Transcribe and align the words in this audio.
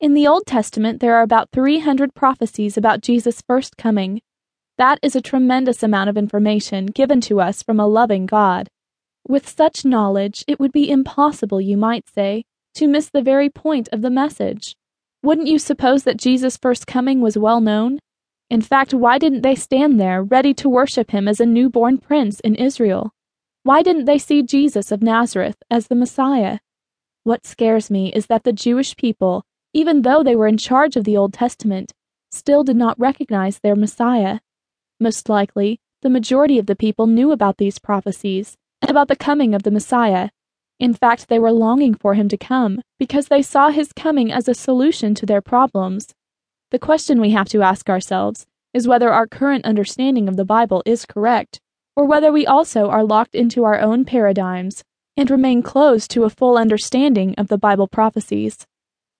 In 0.00 0.14
the 0.14 0.26
Old 0.26 0.46
Testament, 0.46 1.00
there 1.00 1.14
are 1.16 1.22
about 1.22 1.50
300 1.52 2.14
prophecies 2.14 2.78
about 2.78 3.02
Jesus' 3.02 3.42
first 3.46 3.76
coming. 3.76 4.22
That 4.78 4.98
is 5.02 5.14
a 5.14 5.20
tremendous 5.20 5.82
amount 5.82 6.08
of 6.08 6.16
information 6.16 6.86
given 6.86 7.20
to 7.22 7.38
us 7.38 7.62
from 7.62 7.78
a 7.78 7.86
loving 7.86 8.24
God. 8.24 8.70
With 9.28 9.46
such 9.46 9.84
knowledge, 9.84 10.42
it 10.48 10.58
would 10.58 10.72
be 10.72 10.90
impossible, 10.90 11.60
you 11.60 11.76
might 11.76 12.08
say, 12.08 12.44
to 12.76 12.88
miss 12.88 13.10
the 13.10 13.20
very 13.20 13.50
point 13.50 13.90
of 13.92 14.00
the 14.00 14.08
message. 14.08 14.74
Wouldn't 15.22 15.48
you 15.48 15.58
suppose 15.58 16.04
that 16.04 16.16
Jesus' 16.16 16.56
first 16.56 16.86
coming 16.86 17.20
was 17.20 17.36
well 17.36 17.60
known? 17.60 17.98
In 18.48 18.62
fact, 18.62 18.94
why 18.94 19.18
didn't 19.18 19.42
they 19.42 19.54
stand 19.54 20.00
there, 20.00 20.22
ready 20.22 20.54
to 20.54 20.68
worship 20.70 21.10
him 21.10 21.28
as 21.28 21.40
a 21.40 21.46
newborn 21.46 21.98
prince 21.98 22.40
in 22.40 22.54
Israel? 22.54 23.12
Why 23.64 23.82
didn't 23.82 24.06
they 24.06 24.16
see 24.16 24.42
Jesus 24.42 24.90
of 24.90 25.02
Nazareth 25.02 25.62
as 25.70 25.88
the 25.88 25.94
Messiah? 25.94 26.60
What 27.22 27.46
scares 27.46 27.90
me 27.90 28.10
is 28.14 28.28
that 28.28 28.44
the 28.44 28.52
Jewish 28.54 28.96
people, 28.96 29.44
even 29.72 30.02
though 30.02 30.22
they 30.22 30.36
were 30.36 30.48
in 30.48 30.56
charge 30.56 30.96
of 30.96 31.04
the 31.04 31.16
Old 31.16 31.32
Testament, 31.32 31.92
still 32.30 32.64
did 32.64 32.76
not 32.76 32.98
recognize 32.98 33.58
their 33.58 33.76
Messiah. 33.76 34.40
Most 34.98 35.28
likely, 35.28 35.80
the 36.02 36.10
majority 36.10 36.58
of 36.58 36.66
the 36.66 36.76
people 36.76 37.06
knew 37.06 37.32
about 37.32 37.58
these 37.58 37.78
prophecies 37.78 38.56
and 38.80 38.90
about 38.90 39.08
the 39.08 39.16
coming 39.16 39.54
of 39.54 39.62
the 39.62 39.70
Messiah. 39.70 40.30
In 40.78 40.94
fact, 40.94 41.28
they 41.28 41.38
were 41.38 41.52
longing 41.52 41.94
for 41.94 42.14
him 42.14 42.28
to 42.28 42.38
come 42.38 42.80
because 42.98 43.28
they 43.28 43.42
saw 43.42 43.68
his 43.68 43.92
coming 43.92 44.32
as 44.32 44.48
a 44.48 44.54
solution 44.54 45.14
to 45.16 45.26
their 45.26 45.42
problems. 45.42 46.14
The 46.70 46.78
question 46.78 47.20
we 47.20 47.30
have 47.30 47.48
to 47.50 47.62
ask 47.62 47.90
ourselves 47.90 48.46
is 48.72 48.88
whether 48.88 49.12
our 49.12 49.26
current 49.26 49.64
understanding 49.64 50.28
of 50.28 50.36
the 50.36 50.44
Bible 50.44 50.82
is 50.86 51.04
correct, 51.04 51.60
or 51.96 52.06
whether 52.06 52.32
we 52.32 52.46
also 52.46 52.88
are 52.88 53.04
locked 53.04 53.34
into 53.34 53.64
our 53.64 53.80
own 53.80 54.04
paradigms 54.04 54.84
and 55.16 55.30
remain 55.30 55.62
closed 55.62 56.10
to 56.12 56.24
a 56.24 56.30
full 56.30 56.56
understanding 56.56 57.34
of 57.36 57.48
the 57.48 57.58
Bible 57.58 57.88
prophecies. 57.88 58.66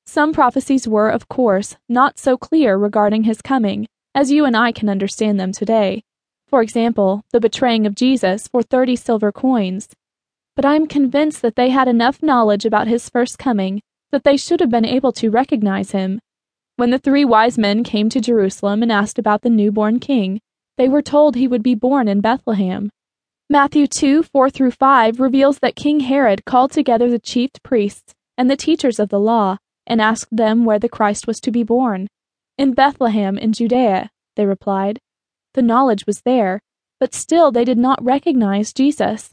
Some 0.07 0.33
prophecies 0.33 0.89
were, 0.89 1.09
of 1.09 1.29
course, 1.29 1.77
not 1.89 2.19
so 2.19 2.37
clear 2.37 2.77
regarding 2.77 3.25
his 3.25 3.43
coming 3.43 3.87
as 4.15 4.31
you 4.31 4.45
and 4.45 4.57
I 4.57 4.73
can 4.73 4.89
understand 4.89 5.39
them 5.39 5.53
today. 5.53 6.03
For 6.49 6.63
example, 6.63 7.23
the 7.33 7.41
betraying 7.41 7.87
of 7.87 7.95
Jesus 7.95 8.49
for 8.49 8.63
30 8.63 8.97
silver 8.97 9.31
coins. 9.31 9.89
But 10.57 10.65
I 10.65 10.75
am 10.75 10.89
convinced 10.89 11.43
that 11.43 11.55
they 11.55 11.71
had 11.71 11.87
enough 11.87 12.23
knowledge 12.23 12.65
about 12.65 12.89
his 12.89 13.09
first 13.09 13.39
coming 13.39 13.81
that 14.11 14.25
they 14.25 14.37
should 14.37 14.59
have 14.59 14.71
been 14.71 14.85
able 14.85 15.13
to 15.13 15.31
recognize 15.31 15.93
him. 15.93 16.19
When 16.75 16.91
the 16.91 16.99
three 16.99 17.25
wise 17.25 17.57
men 17.57 17.85
came 17.85 18.09
to 18.09 18.21
Jerusalem 18.21 18.83
and 18.83 18.91
asked 18.91 19.19
about 19.19 19.43
the 19.43 19.51
newborn 19.51 20.01
king, 20.01 20.41
they 20.77 20.89
were 20.89 21.03
told 21.03 21.37
he 21.37 21.47
would 21.47 21.63
be 21.63 21.75
born 21.77 22.09
in 22.09 22.21
Bethlehem. 22.21 22.91
Matthew 23.49 23.87
2 23.87 24.25
4 24.25 24.51
through 24.51 24.73
5 24.73 25.21
reveals 25.21 25.59
that 25.61 25.77
King 25.77 26.01
Herod 26.01 26.45
called 26.45 26.73
together 26.73 27.09
the 27.09 27.19
chief 27.19 27.51
priests 27.63 28.15
and 28.37 28.51
the 28.51 28.57
teachers 28.57 28.99
of 28.99 29.09
the 29.09 29.21
law 29.21 29.59
and 29.87 30.01
asked 30.01 30.37
them 30.37 30.65
where 30.65 30.79
the 30.79 30.89
Christ 30.89 31.27
was 31.27 31.41
to 31.41 31.51
be 31.51 31.63
born. 31.63 32.07
In 32.59 32.75
Bethlehem 32.75 33.39
in 33.39 33.53
Judea, 33.53 34.11
they 34.37 34.47
replied. 34.47 34.99
The 35.55 35.63
knowledge 35.63 36.07
was 36.07 36.23
there, 36.23 36.61
but 36.99 37.15
still 37.15 37.51
they 37.51 37.65
did 37.65 37.79
not 37.79 38.05
recognize 38.05 38.73
Jesus. 38.73 39.31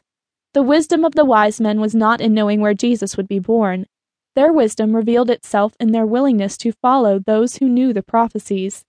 The 0.53 0.63
wisdom 0.63 1.05
of 1.05 1.13
the 1.13 1.25
wise 1.25 1.61
men 1.61 1.79
was 1.79 1.93
not 1.93 2.21
in 2.21 2.33
knowing 2.33 2.61
where 2.61 2.73
Jesus 2.73 3.17
would 3.17 3.27
be 3.27 3.39
born. 3.39 3.85
Their 4.35 4.53
wisdom 4.53 4.95
revealed 4.95 5.29
itself 5.29 5.73
in 5.79 5.91
their 5.91 6.05
willingness 6.05 6.57
to 6.57 6.71
follow 6.71 7.19
those 7.19 7.57
who 7.57 7.67
knew 7.67 7.93
the 7.93 8.03
prophecies. 8.03 8.83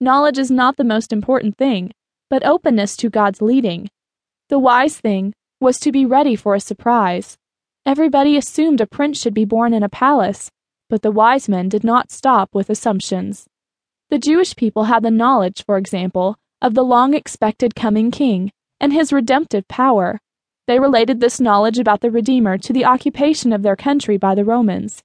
Knowledge 0.00 0.38
is 0.38 0.50
not 0.50 0.76
the 0.76 0.84
most 0.84 1.12
important 1.12 1.56
thing, 1.56 1.92
but 2.30 2.46
openness 2.46 2.96
to 2.98 3.10
God's 3.10 3.42
leading. 3.42 3.88
The 4.48 4.58
wise 4.58 4.98
thing 4.98 5.34
was 5.60 5.78
to 5.80 5.92
be 5.92 6.06
ready 6.06 6.36
for 6.36 6.54
a 6.54 6.60
surprise. 6.60 7.36
Everybody 7.84 8.36
assumed 8.36 8.80
a 8.80 8.86
prince 8.86 9.20
should 9.20 9.34
be 9.34 9.44
born 9.44 9.74
in 9.74 9.82
a 9.82 9.88
palace, 9.88 10.50
but 10.90 11.00
the 11.00 11.10
wise 11.10 11.48
men 11.48 11.70
did 11.70 11.84
not 11.84 12.10
stop 12.10 12.54
with 12.54 12.68
assumptions. 12.68 13.46
The 14.10 14.18
Jewish 14.18 14.56
people 14.56 14.84
had 14.84 15.04
the 15.04 15.10
knowledge, 15.10 15.64
for 15.64 15.78
example, 15.78 16.36
of 16.60 16.74
the 16.74 16.84
long 16.84 17.14
expected 17.14 17.74
coming 17.74 18.10
king 18.10 18.52
and 18.80 18.92
his 18.92 19.12
redemptive 19.12 19.68
power. 19.68 20.20
They 20.66 20.80
related 20.80 21.20
this 21.20 21.40
knowledge 21.40 21.78
about 21.78 22.00
the 22.00 22.10
Redeemer 22.10 22.58
to 22.58 22.72
the 22.72 22.84
occupation 22.84 23.52
of 23.52 23.62
their 23.62 23.76
country 23.76 24.18
by 24.18 24.34
the 24.34 24.44
Romans. 24.44 25.02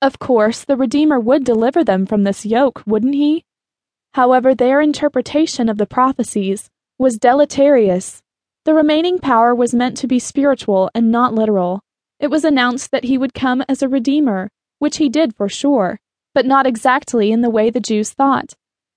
Of 0.00 0.18
course, 0.18 0.64
the 0.64 0.76
Redeemer 0.76 1.20
would 1.20 1.44
deliver 1.44 1.84
them 1.84 2.06
from 2.06 2.24
this 2.24 2.46
yoke, 2.46 2.82
wouldn't 2.86 3.14
he? 3.14 3.44
However, 4.14 4.54
their 4.54 4.80
interpretation 4.80 5.68
of 5.68 5.76
the 5.76 5.86
prophecies 5.86 6.70
was 6.98 7.18
deleterious. 7.18 8.22
The 8.64 8.74
remaining 8.74 9.18
power 9.18 9.54
was 9.54 9.74
meant 9.74 9.98
to 9.98 10.06
be 10.06 10.18
spiritual 10.18 10.90
and 10.94 11.12
not 11.12 11.34
literal. 11.34 11.80
It 12.18 12.28
was 12.28 12.44
announced 12.44 12.90
that 12.90 13.04
he 13.04 13.18
would 13.18 13.34
come 13.34 13.62
as 13.68 13.82
a 13.82 13.88
Redeemer, 13.88 14.48
which 14.78 14.98
he 14.98 15.08
did 15.08 15.34
for 15.34 15.48
sure, 15.48 15.98
but 16.34 16.46
not 16.46 16.66
exactly 16.66 17.32
in 17.32 17.40
the 17.40 17.50
way 17.50 17.70
the 17.70 17.80
Jews 17.80 18.12
thought. 18.12 18.54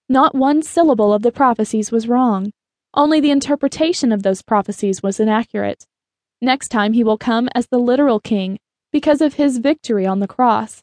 Not 0.07 0.35
one 0.35 0.61
syllable 0.61 1.13
of 1.13 1.21
the 1.21 1.31
prophecies 1.31 1.91
was 1.91 2.07
wrong. 2.07 2.51
Only 2.93 3.19
the 3.19 3.31
interpretation 3.31 4.11
of 4.11 4.23
those 4.23 4.41
prophecies 4.41 5.03
was 5.03 5.19
inaccurate. 5.19 5.85
Next 6.41 6.69
time 6.69 6.93
he 6.93 7.03
will 7.03 7.17
come 7.17 7.49
as 7.53 7.67
the 7.67 7.77
literal 7.77 8.19
king 8.19 8.57
because 8.91 9.21
of 9.21 9.35
his 9.35 9.59
victory 9.59 10.05
on 10.05 10.19
the 10.19 10.27
cross. 10.27 10.81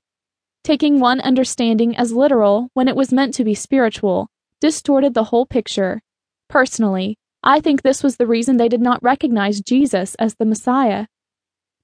Taking 0.62 1.00
one 1.00 1.20
understanding 1.20 1.96
as 1.96 2.12
literal 2.12 2.68
when 2.74 2.88
it 2.88 2.96
was 2.96 3.12
meant 3.12 3.34
to 3.34 3.44
be 3.44 3.54
spiritual 3.54 4.28
distorted 4.60 5.14
the 5.14 5.24
whole 5.24 5.46
picture. 5.46 6.00
Personally, 6.48 7.16
I 7.42 7.60
think 7.60 7.82
this 7.82 8.02
was 8.02 8.16
the 8.16 8.26
reason 8.26 8.56
they 8.56 8.68
did 8.68 8.80
not 8.80 9.02
recognize 9.02 9.60
Jesus 9.60 10.14
as 10.16 10.34
the 10.34 10.44
Messiah. 10.44 11.06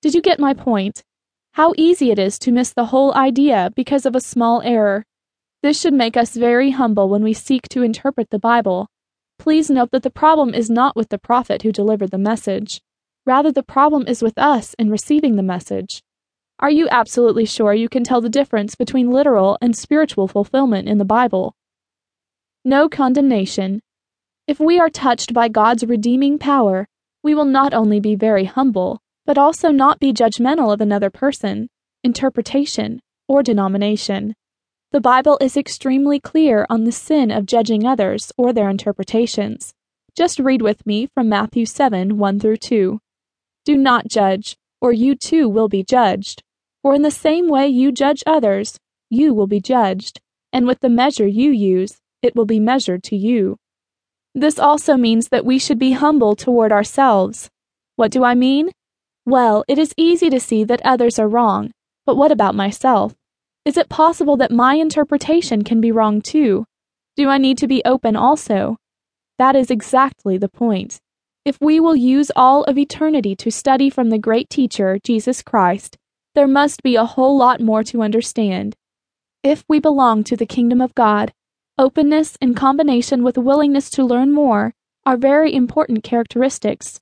Did 0.00 0.14
you 0.14 0.22
get 0.22 0.40
my 0.40 0.54
point? 0.54 1.02
How 1.56 1.74
easy 1.76 2.10
it 2.10 2.18
is 2.18 2.38
to 2.38 2.50
miss 2.50 2.72
the 2.72 2.86
whole 2.86 3.12
idea 3.14 3.70
because 3.76 4.06
of 4.06 4.16
a 4.16 4.22
small 4.22 4.62
error. 4.62 5.04
This 5.62 5.78
should 5.78 5.92
make 5.92 6.16
us 6.16 6.34
very 6.34 6.70
humble 6.70 7.10
when 7.10 7.22
we 7.22 7.34
seek 7.34 7.68
to 7.68 7.82
interpret 7.82 8.30
the 8.30 8.38
Bible. 8.38 8.88
Please 9.38 9.68
note 9.68 9.90
that 9.90 10.02
the 10.02 10.08
problem 10.08 10.54
is 10.54 10.70
not 10.70 10.96
with 10.96 11.10
the 11.10 11.18
prophet 11.18 11.60
who 11.60 11.70
delivered 11.70 12.10
the 12.10 12.16
message. 12.16 12.80
Rather, 13.26 13.52
the 13.52 13.62
problem 13.62 14.06
is 14.06 14.22
with 14.22 14.38
us 14.38 14.72
in 14.78 14.88
receiving 14.88 15.36
the 15.36 15.42
message. 15.42 16.02
Are 16.58 16.70
you 16.70 16.88
absolutely 16.90 17.44
sure 17.44 17.74
you 17.74 17.90
can 17.90 18.02
tell 18.02 18.22
the 18.22 18.30
difference 18.30 18.74
between 18.74 19.10
literal 19.10 19.58
and 19.60 19.76
spiritual 19.76 20.28
fulfillment 20.28 20.88
in 20.88 20.96
the 20.96 21.04
Bible? 21.04 21.54
No 22.64 22.88
condemnation. 22.88 23.82
If 24.46 24.58
we 24.58 24.80
are 24.80 24.88
touched 24.88 25.34
by 25.34 25.48
God's 25.48 25.84
redeeming 25.84 26.38
power, 26.38 26.88
we 27.22 27.34
will 27.34 27.44
not 27.44 27.74
only 27.74 28.00
be 28.00 28.14
very 28.14 28.46
humble, 28.46 29.01
but 29.26 29.38
also 29.38 29.70
not 29.70 30.00
be 30.00 30.12
judgmental 30.12 30.72
of 30.72 30.80
another 30.80 31.10
person, 31.10 31.68
interpretation, 32.02 33.00
or 33.28 33.42
denomination. 33.42 34.34
The 34.90 35.00
Bible 35.00 35.38
is 35.40 35.56
extremely 35.56 36.20
clear 36.20 36.66
on 36.68 36.84
the 36.84 36.92
sin 36.92 37.30
of 37.30 37.46
judging 37.46 37.86
others 37.86 38.32
or 38.36 38.52
their 38.52 38.68
interpretations. 38.68 39.72
Just 40.14 40.38
read 40.38 40.60
with 40.60 40.86
me 40.86 41.06
from 41.06 41.28
Matthew 41.28 41.64
7 41.64 42.18
1 42.18 42.40
through 42.40 42.58
2. 42.58 42.98
Do 43.64 43.76
not 43.76 44.08
judge, 44.08 44.56
or 44.80 44.92
you 44.92 45.14
too 45.14 45.48
will 45.48 45.68
be 45.68 45.82
judged. 45.82 46.42
For 46.82 46.94
in 46.94 47.02
the 47.02 47.10
same 47.10 47.48
way 47.48 47.68
you 47.68 47.92
judge 47.92 48.22
others, 48.26 48.76
you 49.08 49.32
will 49.32 49.46
be 49.46 49.60
judged, 49.60 50.20
and 50.52 50.66
with 50.66 50.80
the 50.80 50.88
measure 50.88 51.26
you 51.26 51.50
use, 51.50 51.98
it 52.20 52.36
will 52.36 52.44
be 52.44 52.60
measured 52.60 53.02
to 53.04 53.16
you. 53.16 53.56
This 54.34 54.58
also 54.58 54.96
means 54.96 55.28
that 55.28 55.44
we 55.44 55.58
should 55.58 55.78
be 55.78 55.92
humble 55.92 56.34
toward 56.34 56.72
ourselves. 56.72 57.48
What 57.96 58.10
do 58.10 58.24
I 58.24 58.34
mean? 58.34 58.70
Well, 59.24 59.64
it 59.68 59.78
is 59.78 59.94
easy 59.96 60.30
to 60.30 60.40
see 60.40 60.64
that 60.64 60.80
others 60.84 61.18
are 61.18 61.28
wrong, 61.28 61.70
but 62.04 62.16
what 62.16 62.32
about 62.32 62.54
myself? 62.54 63.14
Is 63.64 63.76
it 63.76 63.88
possible 63.88 64.36
that 64.38 64.50
my 64.50 64.74
interpretation 64.74 65.62
can 65.62 65.80
be 65.80 65.92
wrong 65.92 66.20
too? 66.20 66.64
Do 67.16 67.28
I 67.28 67.38
need 67.38 67.58
to 67.58 67.68
be 67.68 67.82
open 67.84 68.16
also? 68.16 68.76
That 69.38 69.54
is 69.54 69.70
exactly 69.70 70.38
the 70.38 70.48
point. 70.48 70.98
If 71.44 71.58
we 71.60 71.78
will 71.78 71.94
use 71.94 72.32
all 72.34 72.64
of 72.64 72.78
eternity 72.78 73.36
to 73.36 73.50
study 73.50 73.90
from 73.90 74.10
the 74.10 74.18
great 74.18 74.50
teacher, 74.50 74.98
Jesus 75.04 75.42
Christ, 75.42 75.96
there 76.34 76.48
must 76.48 76.82
be 76.82 76.96
a 76.96 77.04
whole 77.04 77.36
lot 77.36 77.60
more 77.60 77.84
to 77.84 78.02
understand. 78.02 78.74
If 79.42 79.64
we 79.68 79.78
belong 79.78 80.24
to 80.24 80.36
the 80.36 80.46
kingdom 80.46 80.80
of 80.80 80.94
God, 80.94 81.32
openness 81.78 82.36
in 82.40 82.54
combination 82.54 83.22
with 83.22 83.36
willingness 83.36 83.90
to 83.90 84.04
learn 84.04 84.32
more 84.32 84.72
are 85.04 85.16
very 85.16 85.54
important 85.54 86.04
characteristics. 86.04 87.00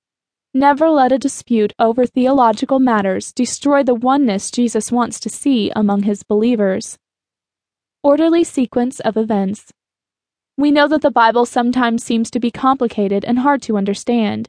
Never 0.52 0.90
let 0.90 1.12
a 1.12 1.18
dispute 1.18 1.72
over 1.78 2.04
theological 2.04 2.80
matters 2.80 3.32
destroy 3.32 3.84
the 3.84 3.94
oneness 3.94 4.50
Jesus 4.50 4.90
wants 4.90 5.20
to 5.20 5.28
see 5.28 5.70
among 5.76 6.02
his 6.02 6.24
believers. 6.24 6.98
Orderly 8.02 8.42
sequence 8.42 8.98
of 8.98 9.16
events. 9.16 9.70
We 10.58 10.72
know 10.72 10.88
that 10.88 11.02
the 11.02 11.10
Bible 11.12 11.46
sometimes 11.46 12.02
seems 12.02 12.32
to 12.32 12.40
be 12.40 12.50
complicated 12.50 13.24
and 13.24 13.38
hard 13.38 13.62
to 13.62 13.76
understand. 13.76 14.48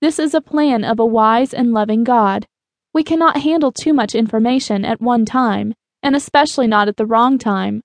This 0.00 0.20
is 0.20 0.34
a 0.34 0.40
plan 0.40 0.84
of 0.84 1.00
a 1.00 1.04
wise 1.04 1.52
and 1.52 1.72
loving 1.72 2.04
God. 2.04 2.46
We 2.94 3.02
cannot 3.02 3.38
handle 3.38 3.72
too 3.72 3.92
much 3.92 4.14
information 4.14 4.84
at 4.84 5.00
one 5.00 5.24
time, 5.24 5.74
and 6.00 6.14
especially 6.14 6.68
not 6.68 6.86
at 6.86 6.96
the 6.96 7.06
wrong 7.06 7.38
time, 7.38 7.82